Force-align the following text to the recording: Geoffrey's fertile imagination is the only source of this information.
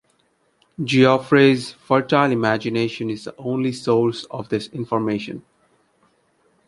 Geoffrey's 0.83 1.73
fertile 1.73 2.31
imagination 2.31 3.11
is 3.11 3.25
the 3.25 3.35
only 3.37 3.71
source 3.71 4.23
of 4.31 4.49
this 4.49 4.65
information. 4.69 5.43